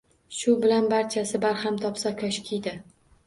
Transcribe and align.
Shu 0.35 0.53
bilan 0.63 0.87
barchasi 0.93 1.41
barham 1.45 1.77
topsa, 1.83 2.13
koshkiydi. 2.25 2.75